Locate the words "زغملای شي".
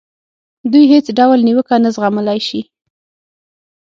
1.95-2.61